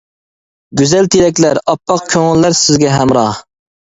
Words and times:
گۈزەل 0.79 1.09
تىلەكلەر، 1.15 1.59
ئاپئاق 1.73 2.01
كۆڭۈللەر 2.13 2.57
سىزگە 2.61 2.97
ھەمراھ! 2.97 3.39